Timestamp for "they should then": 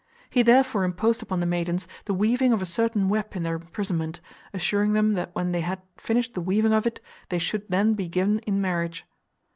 7.29-7.93